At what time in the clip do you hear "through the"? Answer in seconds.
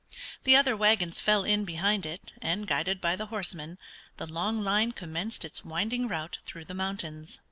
6.43-6.73